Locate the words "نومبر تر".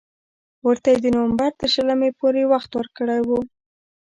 1.15-1.67